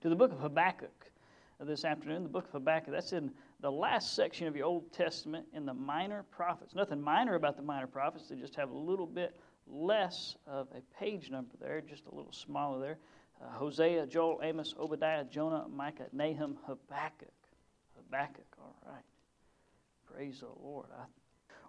[0.00, 1.10] to the book of Habakkuk
[1.60, 2.22] this afternoon.
[2.22, 5.74] The book of Habakkuk, that's in the last section of your Old Testament in the
[5.74, 6.74] minor prophets.
[6.74, 10.80] Nothing minor about the minor prophets, they just have a little bit less of a
[10.98, 12.98] page number there, just a little smaller there.
[13.42, 17.28] Uh, Hosea, Joel, Amos, Obadiah, Jonah, Micah, Nahum, Habakkuk.
[17.96, 19.04] Habakkuk, all right.
[20.12, 20.86] Praise the Lord.
[20.96, 21.04] I,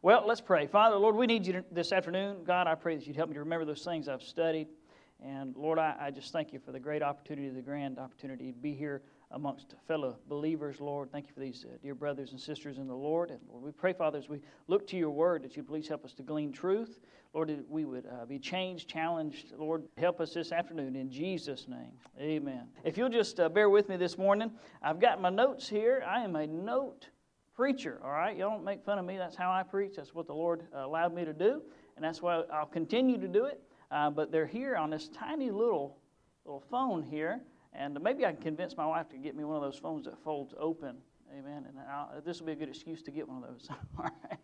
[0.01, 0.65] well, let's pray.
[0.65, 2.43] Father, Lord, we need you this afternoon.
[2.45, 4.67] God, I pray that you'd help me to remember those things I've studied.
[5.23, 8.57] And Lord, I, I just thank you for the great opportunity, the grand opportunity to
[8.57, 11.11] be here amongst fellow believers, Lord.
[11.11, 13.29] Thank you for these uh, dear brothers and sisters in the Lord.
[13.29, 16.05] And Lord, we pray, Father, as we look to your word, that you please help
[16.05, 16.99] us to glean truth.
[17.33, 19.53] Lord, that we would uh, be changed, challenged.
[19.57, 21.91] Lord, help us this afternoon in Jesus' name.
[22.19, 22.67] Amen.
[22.83, 26.03] If you'll just uh, bear with me this morning, I've got my notes here.
[26.07, 27.09] I am a note
[27.55, 28.37] preacher, all right?
[28.37, 29.17] Y'all don't make fun of me.
[29.17, 29.97] That's how I preach.
[29.97, 31.61] That's what the Lord uh, allowed me to do,
[31.97, 33.61] and that's why I'll continue to do it.
[33.91, 35.97] Uh, but they're here on this tiny little
[36.45, 37.41] little phone here.
[37.73, 40.17] And maybe I can convince my wife to get me one of those phones that
[40.23, 40.97] folds open.
[41.31, 41.65] Amen.
[41.67, 43.67] And I'll, this will be a good excuse to get one of those.
[43.97, 44.39] All right.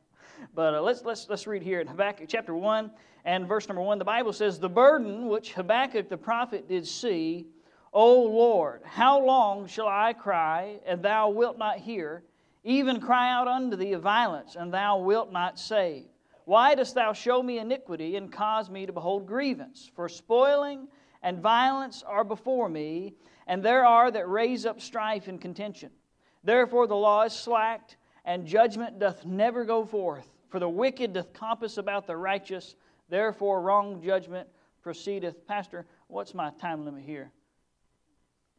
[0.54, 2.92] But uh, let's, let's, let's read here in Habakkuk chapter 1
[3.26, 3.98] and verse number 1.
[3.98, 7.48] The Bible says, The burden which Habakkuk the prophet did see,
[7.92, 12.24] O Lord, how long shall I cry, and thou wilt not hear?
[12.64, 16.06] Even cry out unto thee of violence, and thou wilt not save.
[16.46, 19.92] Why dost thou show me iniquity and cause me to behold grievance?
[19.96, 20.88] For spoiling
[21.24, 23.16] and violence are before me,
[23.48, 25.90] and there are that raise up strife and contention.
[26.44, 30.28] Therefore the law is slacked, and judgment doth never go forth.
[30.50, 32.76] For the wicked doth compass about the righteous,
[33.10, 34.48] therefore wrong judgment
[34.84, 35.48] proceedeth.
[35.48, 37.32] Pastor, what's my time limit here?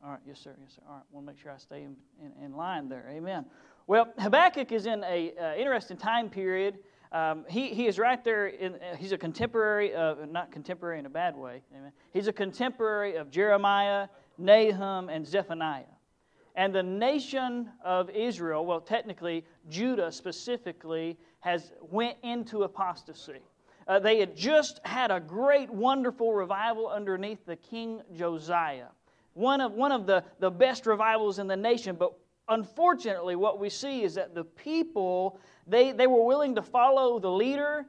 [0.05, 0.83] All right, yes, sir, yes, sir.
[0.89, 3.07] All right, to make sure I stay in, in, in line there.
[3.11, 3.47] Amen.
[3.87, 6.79] Well, Habakkuk is in an uh, interesting time period
[7.13, 8.47] um, he, he is right there.
[8.49, 11.63] In, uh, he's a contemporary of, not contemporary in a bad way.
[11.77, 11.93] Amen.
[12.13, 15.85] He's a contemporary of Jeremiah, Nahum, and Zephaniah.
[16.55, 23.43] And the nation of Israel, well, technically, Judah specifically, has went into apostasy.
[23.87, 28.89] Uh, they had just had a great, wonderful revival underneath the King Josiah.
[29.35, 32.15] One of, one of the, the best revivals in the nation, but
[32.49, 37.31] unfortunately, what we see is that the people they, they were willing to follow the
[37.31, 37.87] leader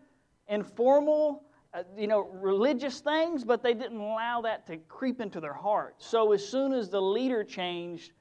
[0.48, 5.40] in formal, uh, you know, religious things, but they didn't allow that to creep into
[5.40, 5.96] their heart.
[6.00, 8.14] So as soon as the leader changed,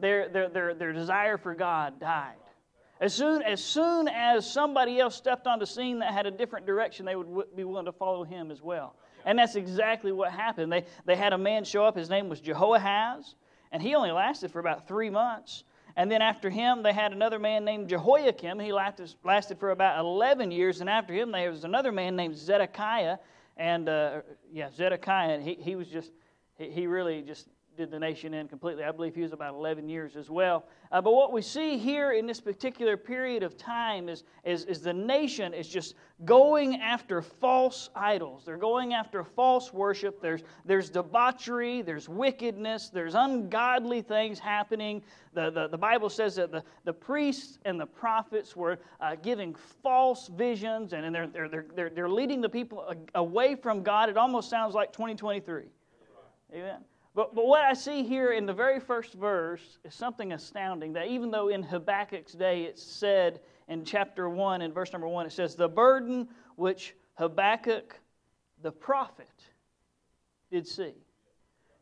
[0.00, 2.36] their, their, their, their desire for God died.
[3.00, 6.66] As soon, as soon as somebody else stepped on the scene that had a different
[6.66, 8.94] direction, they would w- be willing to follow him as well.
[9.26, 10.72] And that's exactly what happened.
[10.72, 11.96] They, they had a man show up.
[11.96, 13.34] His name was Jehoahaz,
[13.72, 15.64] and he only lasted for about three months.
[15.96, 18.58] And then after him, they had another man named Jehoiakim.
[18.58, 20.80] He lasted for about 11 years.
[20.80, 23.18] And after him, there was another man named Zedekiah.
[23.56, 26.12] And, uh, yeah, Zedekiah, he, he was just,
[26.56, 28.84] he, he really just did the nation in completely.
[28.84, 30.66] I believe he was about 11 years as well.
[30.90, 34.80] Uh, but what we see here in this particular period of time is, is, is
[34.82, 35.94] the nation is just
[36.24, 38.44] going after false idols.
[38.44, 40.20] They're going after false worship.
[40.20, 45.02] There's, there's debauchery, there's wickedness, there's ungodly things happening.
[45.32, 49.54] The, the, the Bible says that the, the priests and the prophets were uh, giving
[49.82, 54.10] false visions and, and they're, they're, they're, they're leading the people away from God.
[54.10, 55.64] It almost sounds like 2023.
[56.54, 56.84] Amen.
[57.14, 61.08] But, but what I see here in the very first verse is something astounding that
[61.08, 65.32] even though in Habakkuk's day it said in chapter 1, in verse number 1, it
[65.32, 67.98] says, The burden which Habakkuk
[68.62, 69.28] the prophet
[70.50, 70.94] did see.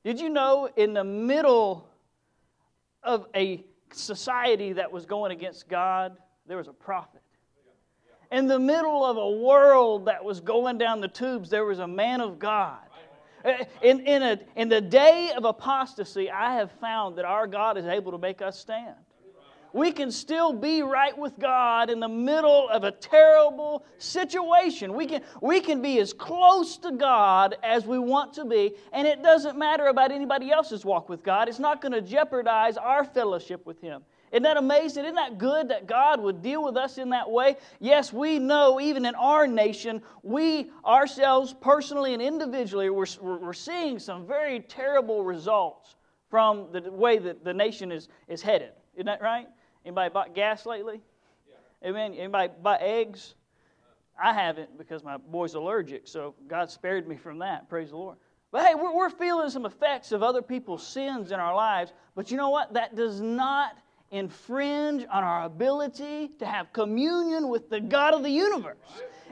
[0.04, 1.88] Did you know in the middle
[3.02, 6.16] of a society that was going against God,
[6.46, 7.20] there was a prophet?
[8.32, 11.86] In the middle of a world that was going down the tubes, there was a
[11.86, 12.89] man of God
[13.44, 17.78] Uh, in, in, a, in the day of apostasy, I have found that our God
[17.78, 18.96] is able to make us stand.
[19.72, 24.94] We can still be right with God in the middle of a terrible situation.
[24.94, 29.06] We can, we can be as close to God as we want to be, and
[29.06, 31.48] it doesn't matter about anybody else's walk with God.
[31.48, 34.02] It's not going to jeopardize our fellowship with Him.
[34.32, 35.04] Isn't that amazing?
[35.04, 37.56] Isn't that good that God would deal with us in that way?
[37.80, 43.98] Yes, we know even in our nation, we ourselves, personally and individually, we're, we're seeing
[43.98, 45.96] some very terrible results
[46.28, 48.70] from the way that the nation is, is headed.
[48.94, 49.48] Isn't that right?
[49.84, 51.00] Anybody bought gas lately?
[51.48, 51.88] Yeah.
[51.88, 52.14] Amen.
[52.14, 53.34] Anybody bought eggs?
[54.22, 57.68] I haven't because my boy's allergic, so God spared me from that.
[57.68, 58.18] Praise the Lord.
[58.52, 61.92] But hey, we're, we're feeling some effects of other people's sins in our lives.
[62.14, 62.74] But you know what?
[62.74, 63.78] That does not
[64.10, 68.76] infringe on our ability to have communion with the God of the universe.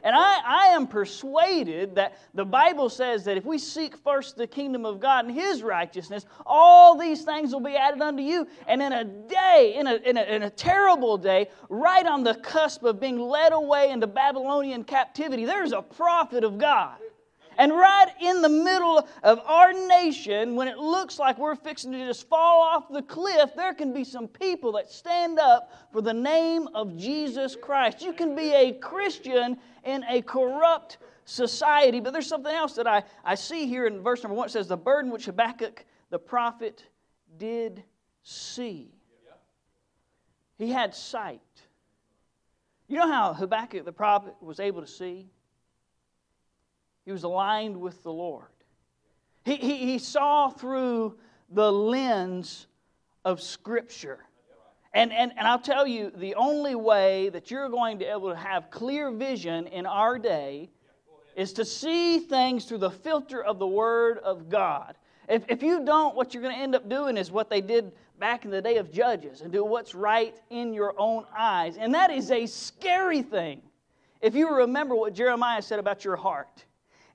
[0.04, 4.46] And I, I am persuaded that the Bible says that if we seek first the
[4.46, 8.46] kingdom of God and His righteousness, all these things will be added unto you.
[8.68, 12.34] And in a day, in a, in a, in a terrible day, right on the
[12.36, 16.98] cusp of being led away into Babylonian captivity, there's a prophet of God
[17.58, 22.06] and right in the middle of our nation, when it looks like we're fixing to
[22.06, 26.14] just fall off the cliff, there can be some people that stand up for the
[26.14, 28.00] name of Jesus Christ.
[28.00, 31.98] You can be a Christian in a corrupt society.
[31.98, 34.46] But there's something else that I, I see here in verse number one.
[34.46, 36.84] It says, The burden which Habakkuk the prophet
[37.38, 37.82] did
[38.22, 38.94] see.
[40.58, 41.40] He had sight.
[42.86, 45.26] You know how Habakkuk the prophet was able to see?
[47.08, 48.50] He was aligned with the Lord.
[49.42, 51.16] He, he, he saw through
[51.48, 52.66] the lens
[53.24, 54.18] of Scripture.
[54.92, 58.28] And, and, and I'll tell you, the only way that you're going to be able
[58.28, 60.68] to have clear vision in our day
[61.34, 64.94] is to see things through the filter of the Word of God.
[65.30, 67.90] If, if you don't, what you're going to end up doing is what they did
[68.18, 71.78] back in the day of Judges and do what's right in your own eyes.
[71.78, 73.62] And that is a scary thing.
[74.20, 76.66] If you remember what Jeremiah said about your heart,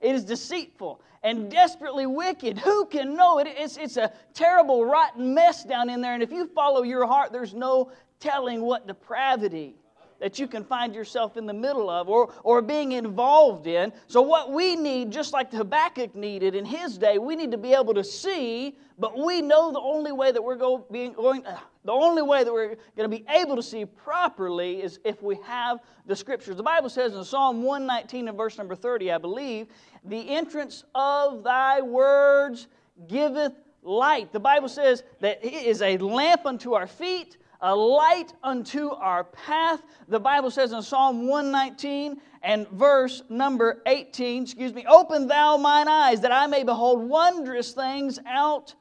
[0.04, 2.58] it is deceitful and desperately wicked.
[2.58, 3.48] Who can know it?
[3.48, 6.12] It's, it's a terrible, rotten mess down in there.
[6.12, 7.90] And if you follow your heart, there's no
[8.20, 9.74] telling what depravity
[10.20, 13.92] that you can find yourself in the middle of or, or being involved in.
[14.06, 17.72] So, what we need, just like Habakkuk needed in his day, we need to be
[17.72, 21.58] able to see, but we know the only way that we're go, being, going, uh,
[21.84, 25.36] the only way that we're going to be able to see properly is if we
[25.44, 26.56] have the scriptures.
[26.56, 29.66] The Bible says in Psalm 119 and verse number 30, I believe,
[30.04, 32.68] the entrance of thy words
[33.08, 33.52] giveth
[33.82, 34.32] light.
[34.32, 39.24] The Bible says that it is a lamp unto our feet, a light unto our
[39.24, 39.82] path.
[40.06, 45.88] The Bible says in Psalm 119 and verse number 18, excuse me, open thou mine
[45.88, 48.74] eyes that I may behold wondrous things out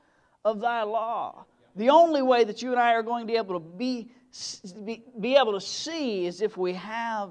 [0.44, 1.46] of thy law.
[1.78, 4.12] The only way that you and I are going to be able to be,
[4.84, 7.30] be, be able to see is if we have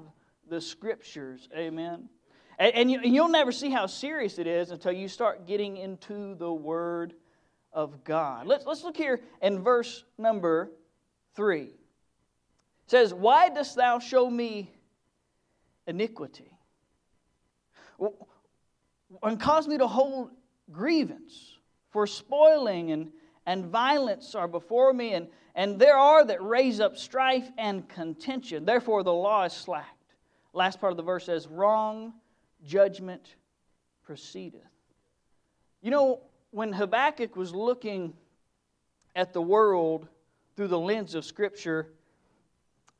[0.49, 1.47] the scriptures.
[1.55, 2.09] Amen.
[2.57, 6.33] And, and, you, you'll never see how serious it is until you start getting into
[6.33, 7.13] the Word
[7.71, 8.47] of God.
[8.47, 10.71] Let's, let's look here in verse number
[11.35, 11.61] 3.
[11.61, 11.71] It
[12.87, 14.71] says, Why dost thou show me
[15.87, 16.51] iniquity?
[19.21, 20.31] And cause me to hold
[20.71, 21.57] grievance,
[21.91, 23.11] for spoiling and,
[23.45, 28.65] and violence are before me, and, and there are that raise up strife and contention.
[28.65, 29.89] Therefore, the law is slacked.
[30.53, 32.13] Last part of the verse says, Wrong
[32.65, 33.35] judgment
[34.03, 34.61] proceedeth.
[35.81, 36.21] You know,
[36.51, 38.13] when Habakkuk was looking
[39.15, 40.07] at the world
[40.55, 41.87] through the lens of Scripture,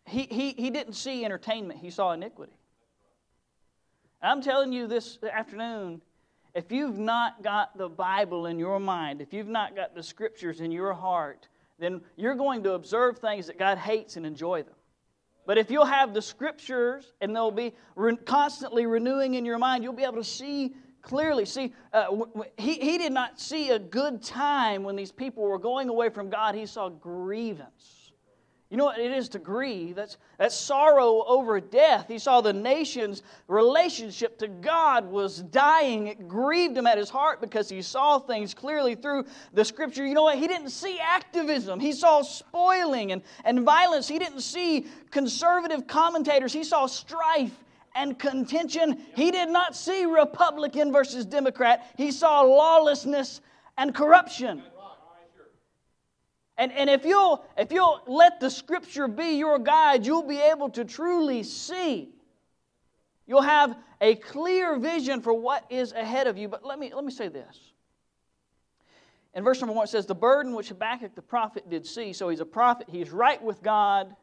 [0.05, 2.53] he, he, he didn't see entertainment, he saw iniquity.
[4.21, 6.01] I'm telling you this afternoon
[6.53, 10.61] if you've not got the Bible in your mind, if you've not got the Scriptures
[10.61, 11.47] in your heart,
[11.79, 14.75] then you're going to observe things that God hates and enjoy them.
[15.45, 19.83] But if you'll have the scriptures and they'll be re- constantly renewing in your mind,
[19.83, 20.73] you'll be able to see
[21.03, 21.45] clearly.
[21.45, 22.07] See, uh,
[22.57, 26.29] he, he did not see a good time when these people were going away from
[26.29, 28.03] God, he saw grievance.
[28.73, 29.93] You know what it is to grieve?
[29.95, 32.07] That's, that's sorrow over death.
[32.07, 36.07] He saw the nation's relationship to God was dying.
[36.07, 40.03] It grieved him at his heart because he saw things clearly through the scripture.
[40.03, 40.39] You know what?
[40.39, 44.07] He didn't see activism, he saw spoiling and, and violence.
[44.07, 47.62] He didn't see conservative commentators, he saw strife
[47.95, 49.01] and contention.
[49.15, 53.41] He did not see Republican versus Democrat, he saw lawlessness
[53.77, 54.63] and corruption.
[56.57, 60.69] And, and if, you'll, if you'll let the scripture be your guide, you'll be able
[60.71, 62.09] to truly see.
[63.25, 66.47] You'll have a clear vision for what is ahead of you.
[66.47, 67.59] But let me, let me say this.
[69.33, 72.13] In verse number one, it says, The burden which Habakkuk the prophet did see.
[72.13, 74.15] So he's a prophet, he's right with God.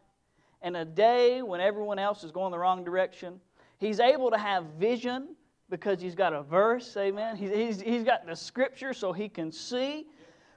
[0.63, 3.41] and a day when everyone else is going the wrong direction,
[3.81, 5.35] he's able to have vision
[5.69, 7.37] because he's got a verse, amen.
[7.37, 10.07] He's, he's, he's got the scripture so he can see.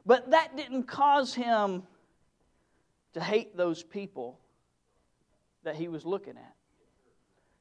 [0.05, 1.83] But that didn't cause him
[3.13, 4.39] to hate those people
[5.63, 6.55] that he was looking at.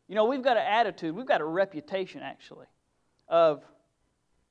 [0.08, 2.66] You know, we've got an attitude, we've got a reputation actually
[3.28, 3.62] of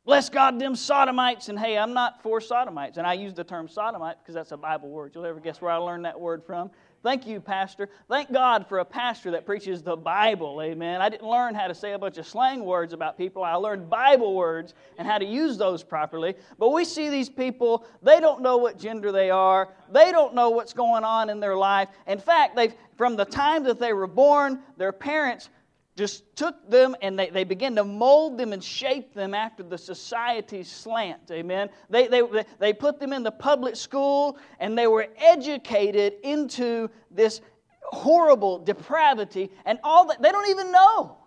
[0.05, 2.97] bless God them sodomites and hey, I'm not for sodomites.
[2.97, 5.11] And I use the term sodomite because that's a Bible word.
[5.13, 6.71] You'll ever guess where I learned that word from?
[7.03, 7.89] Thank you, Pastor.
[8.07, 10.61] Thank God for a pastor that preaches the Bible.
[10.61, 11.01] Amen.
[11.01, 13.43] I didn't learn how to say a bunch of slang words about people.
[13.43, 16.35] I learned Bible words and how to use those properly.
[16.59, 20.51] But we see these people, they don't know what gender they are, they don't know
[20.51, 21.89] what's going on in their life.
[22.05, 25.49] In fact, they've, from the time that they were born, their parents
[25.97, 29.77] just took them and they, they began to mold them and shape them after the
[29.77, 31.29] society's slant.
[31.31, 31.69] Amen.
[31.89, 32.23] They, they,
[32.59, 37.41] they put them in the public school and they were educated into this
[37.83, 40.21] horrible depravity and all that.
[40.21, 41.17] They don't even know.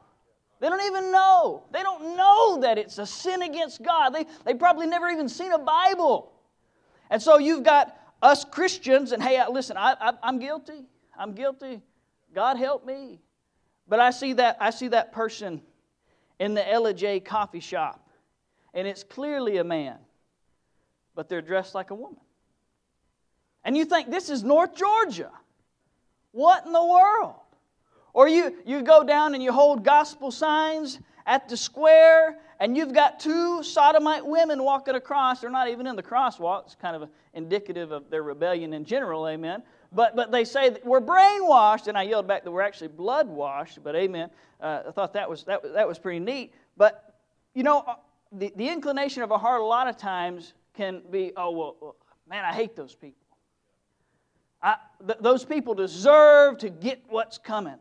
[0.60, 1.64] They don't even know.
[1.72, 4.10] They don't know that it's a sin against God.
[4.10, 6.32] They, they probably never even seen a Bible.
[7.10, 10.86] And so you've got us Christians, and hey, uh, listen, I, I, I'm guilty.
[11.18, 11.82] I'm guilty.
[12.34, 13.20] God help me.
[13.88, 15.60] But I see that, I see that person
[16.38, 18.08] in the Ellijay coffee shop,
[18.72, 19.98] and it's clearly a man,
[21.14, 22.20] but they're dressed like a woman.
[23.64, 25.30] And you think, this is North Georgia.
[26.32, 27.36] What in the world?
[28.12, 32.92] Or you, you go down and you hold gospel signs at the square, and you've
[32.92, 35.40] got two sodomite women walking across.
[35.40, 36.66] They're not even in the crosswalk.
[36.66, 39.62] It's kind of indicative of their rebellion in general, amen.
[39.92, 43.82] But, but they say we're brainwashed, and I yelled back that we're actually blood washed,
[43.82, 44.30] but amen.
[44.60, 46.52] Uh, I thought that was, that, was, that was pretty neat.
[46.76, 47.14] But,
[47.54, 47.94] you know, uh,
[48.32, 51.96] the, the inclination of our heart a lot of times can be, oh, well
[52.28, 53.20] man, I hate those people.
[54.62, 57.76] I, th- those people deserve to get what's coming.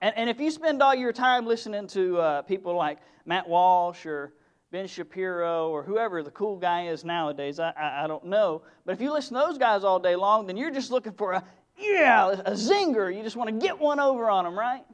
[0.00, 4.06] And, and if you spend all your time listening to uh, people like Matt Walsh
[4.06, 4.32] or
[4.70, 7.58] Ben Shapiro or whoever the cool guy is nowadays.
[7.58, 8.62] I, I, I, don't know.
[8.84, 11.32] But if you listen to those guys all day long, then you're just looking for
[11.32, 11.44] a,
[11.76, 13.14] yeah, a zinger.
[13.14, 14.84] You just want to get one over on them, right?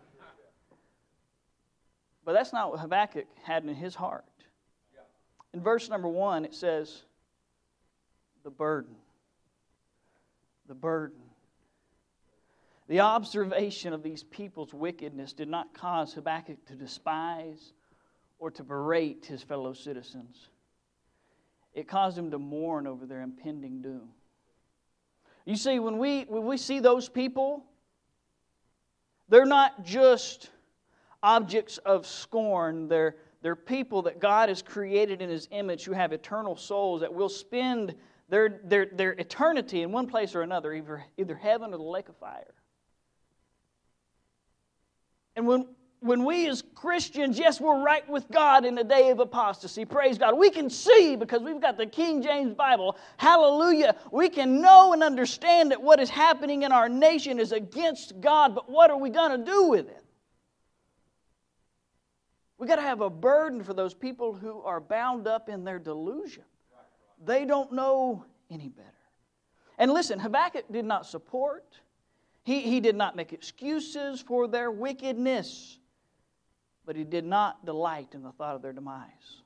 [2.24, 4.24] But that's not what Habakkuk had in his heart.
[5.52, 7.02] In verse number one, it says,
[8.42, 8.94] the burden.
[10.68, 11.18] The burden.
[12.88, 17.72] The observation of these people's wickedness did not cause Habakkuk to despise
[18.38, 20.50] or to berate his fellow citizens.
[21.74, 24.10] It caused him to mourn over their impending doom.
[25.44, 27.64] You see, when we, when we see those people,
[29.28, 30.50] they're not just
[31.22, 32.88] objects of scorn.
[32.88, 37.12] They're, they're people that God has created in His image who have eternal souls that
[37.12, 37.94] will spend
[38.28, 42.08] their, their, their eternity in one place or another, either, either heaven or the lake
[42.08, 42.54] of fire.
[45.36, 45.66] And when,
[46.00, 49.84] when we as Christians, yes, we're right with God in the day of apostasy.
[49.84, 50.36] Praise God.
[50.38, 52.96] We can see because we've got the King James Bible.
[53.18, 53.96] Hallelujah.
[54.10, 58.54] We can know and understand that what is happening in our nation is against God,
[58.54, 60.02] but what are we going to do with it?
[62.58, 65.78] We've got to have a burden for those people who are bound up in their
[65.78, 66.44] delusion.
[67.22, 68.90] They don't know any better.
[69.78, 71.64] And listen, Habakkuk did not support,
[72.46, 75.78] he, he did not make excuses for their wickedness
[76.86, 79.42] but he did not delight in the thought of their demise.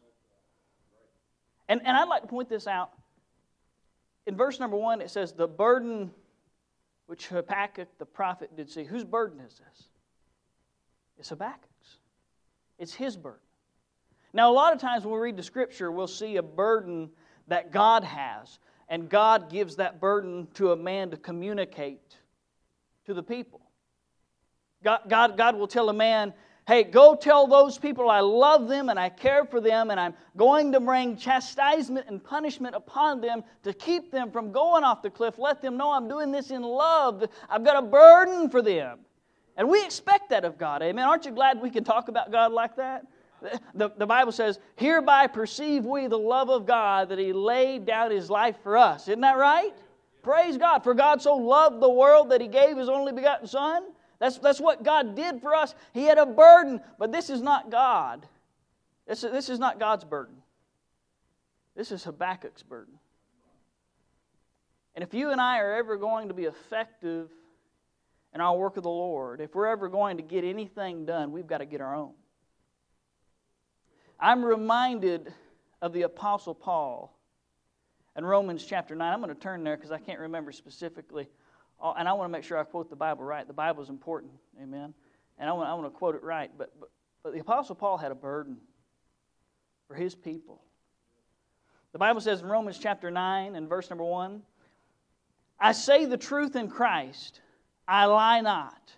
[1.69, 2.91] And, and I'd like to point this out.
[4.27, 6.11] In verse number one, it says, The burden
[7.07, 8.85] which Habakkuk the prophet did see.
[8.85, 9.85] Whose burden is this?
[11.19, 11.99] It's Habakkuk's.
[12.79, 13.41] It's his burden.
[14.33, 17.11] Now, a lot of times when we read the scripture, we'll see a burden
[17.49, 22.17] that God has, and God gives that burden to a man to communicate
[23.11, 23.61] to the people.
[24.83, 26.33] God, God, God will tell a man,
[26.67, 30.15] Hey, go tell those people I love them and I care for them, and I'm
[30.37, 35.11] going to bring chastisement and punishment upon them to keep them from going off the
[35.11, 35.37] cliff.
[35.37, 37.25] Let them know I'm doing this in love.
[37.49, 39.01] I've got a burden for them.
[39.57, 40.81] And we expect that of God.
[40.83, 41.05] Amen.
[41.05, 43.05] Aren't you glad we can talk about God like that?
[43.75, 48.11] The, the Bible says, Hereby perceive we the love of God that He laid down
[48.11, 49.09] His life for us.
[49.09, 49.75] Isn't that right?
[50.23, 50.85] Praise God.
[50.85, 53.85] For God so loved the world that He gave His only begotten Son
[54.21, 55.75] that's, that's what God did for us.
[55.93, 58.27] He had a burden, but this is not God.
[59.09, 60.37] This, this is not God's burden.
[61.75, 62.95] This is Habakkuk's burden.
[64.95, 67.31] And if you and I are ever going to be effective
[68.35, 71.47] in our work of the Lord, if we're ever going to get anything done, we've
[71.47, 72.13] got to get our own.
[74.19, 75.33] I'm reminded
[75.81, 77.19] of the Apostle Paul
[78.17, 79.13] in Romans chapter 9.
[79.13, 81.29] I'm going to turn there because I can't remember specifically
[81.83, 83.47] and I want to make sure I quote the Bible right.
[83.47, 84.95] The Bible is important, amen.
[85.39, 86.51] And I want, I want to quote it right.
[86.57, 86.91] But, but,
[87.23, 88.59] but the Apostle Paul had a burden
[89.89, 90.63] for his people.
[91.93, 94.43] The Bible says in Romans chapter 9 and verse number 1
[95.63, 97.41] I say the truth in Christ,
[97.87, 98.95] I lie not.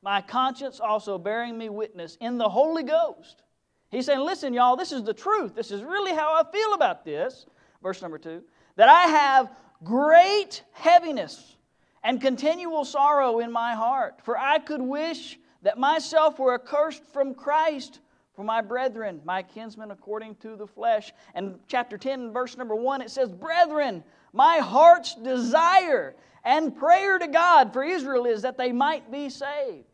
[0.00, 3.42] My conscience also bearing me witness in the Holy Ghost.
[3.90, 5.54] He's saying, Listen, y'all, this is the truth.
[5.54, 7.46] This is really how I feel about this.
[7.82, 8.42] Verse number 2
[8.76, 9.50] that I have
[9.82, 11.56] great heaviness
[12.04, 14.20] and continual sorrow in my heart.
[14.22, 18.00] For I could wish that myself were accursed from Christ
[18.34, 21.12] for my brethren, my kinsmen according to the flesh.
[21.34, 27.26] And chapter 10, verse number 1, it says, Brethren, my heart's desire and prayer to
[27.26, 29.86] God for Israel is that they might be saved.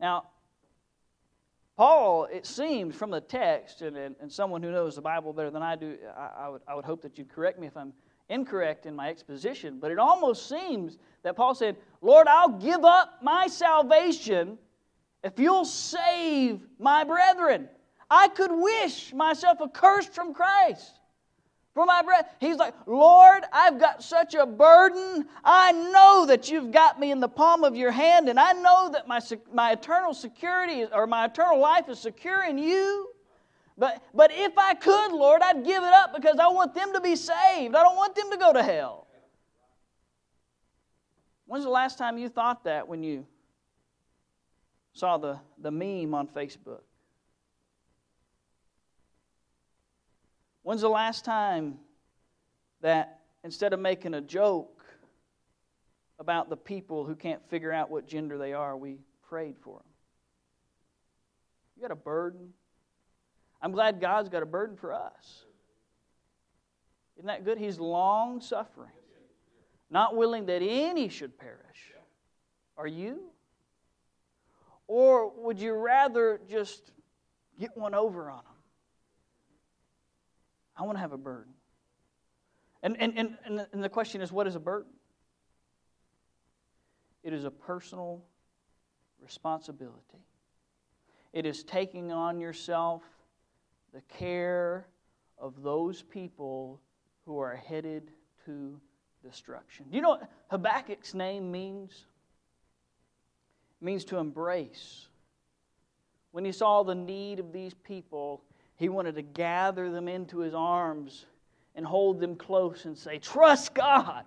[0.00, 0.24] Now,
[1.78, 5.48] Paul, it seems from the text, and, and, and someone who knows the Bible better
[5.48, 7.92] than I do, I, I, would, I would hope that you'd correct me if I'm
[8.28, 13.20] incorrect in my exposition, but it almost seems that Paul said, Lord, I'll give up
[13.22, 14.58] my salvation
[15.22, 17.68] if you'll save my brethren.
[18.10, 20.97] I could wish myself accursed from Christ
[21.78, 22.34] for my breath.
[22.40, 25.28] He's like, Lord, I've got such a burden.
[25.44, 28.90] I know that you've got me in the palm of your hand, and I know
[28.90, 29.20] that my,
[29.54, 33.10] my eternal security or my eternal life is secure in you.
[33.76, 37.00] But, but if I could, Lord, I'd give it up because I want them to
[37.00, 37.76] be saved.
[37.76, 39.06] I don't want them to go to hell.
[41.46, 43.24] When's the last time you thought that when you
[44.94, 46.80] saw the, the meme on Facebook?
[50.62, 51.78] When's the last time
[52.80, 54.84] that instead of making a joke
[56.18, 58.98] about the people who can't figure out what gender they are, we
[59.28, 59.86] prayed for them?
[61.76, 62.52] You got a burden?
[63.62, 65.44] I'm glad God's got a burden for us.
[67.16, 67.58] Isn't that good?
[67.58, 68.90] He's long suffering,
[69.90, 71.92] not willing that any should perish.
[72.76, 73.30] Are you?
[74.86, 76.92] Or would you rather just
[77.58, 78.42] get one over on?
[80.78, 81.52] I want to have a burden.
[82.82, 84.92] And, and, and, and the question is what is a burden?
[87.24, 88.22] It is a personal
[89.20, 90.24] responsibility.
[91.32, 93.02] It is taking on yourself
[93.92, 94.86] the care
[95.36, 96.80] of those people
[97.26, 98.12] who are headed
[98.46, 98.80] to
[99.22, 99.86] destruction.
[99.90, 102.06] Do you know what Habakkuk's name means?
[103.80, 105.08] It means to embrace.
[106.30, 108.42] When he saw the need of these people,
[108.78, 111.26] he wanted to gather them into his arms
[111.74, 114.24] and hold them close and say, Trust God.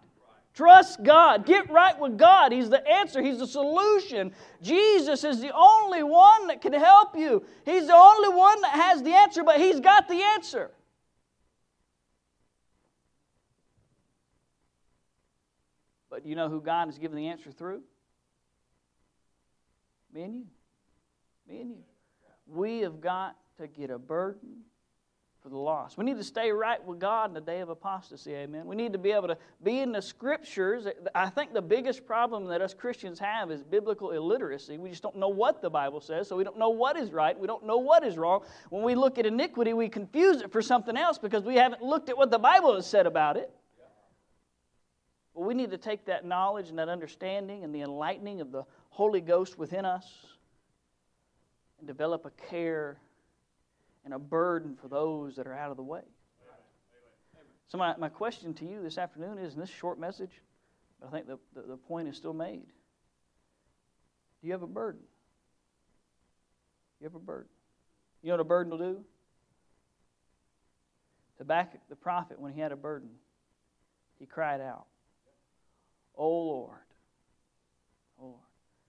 [0.53, 1.45] Trust God.
[1.45, 2.51] Get right with God.
[2.51, 4.33] He's the answer, He's the solution.
[4.61, 7.43] Jesus is the only one that can help you.
[7.63, 10.71] He's the only one that has the answer, but He's got the answer.
[16.09, 17.81] But you know who God has given the answer through?
[20.13, 20.45] Me and you.
[21.47, 21.83] Me and you.
[22.45, 24.63] We have got to get a burden
[25.41, 25.97] for the lost.
[25.97, 28.67] We need to stay right with God in the day of apostasy, amen.
[28.67, 30.85] We need to be able to be in the scriptures.
[31.15, 34.77] I think the biggest problem that us Christians have is biblical illiteracy.
[34.77, 37.37] We just don't know what the Bible says, so we don't know what is right,
[37.37, 38.43] we don't know what is wrong.
[38.69, 42.09] When we look at iniquity, we confuse it for something else because we haven't looked
[42.09, 43.51] at what the Bible has said about it.
[45.33, 48.63] But we need to take that knowledge and that understanding and the enlightening of the
[48.89, 50.05] Holy Ghost within us
[51.79, 52.99] and develop a care
[54.03, 56.01] and a burden for those that are out of the way.
[57.67, 60.41] So, my, my question to you this afternoon is in this short message,
[61.05, 62.65] I think the, the, the point is still made.
[64.41, 65.01] Do you have a burden?
[66.99, 67.49] You have a burden.
[68.21, 69.05] You know what a burden will do?
[71.37, 73.09] To back the prophet, when he had a burden,
[74.19, 74.85] he cried out,
[76.17, 76.71] Oh